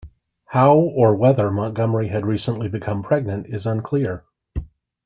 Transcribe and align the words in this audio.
How 0.45 0.75
or 0.77 1.13
whether 1.15 1.51
Montgomery 1.51 2.07
had 2.07 2.25
recently 2.25 2.67
become 2.67 3.03
pregnant 3.03 3.45
is 3.53 3.67
unclear. 3.67 4.23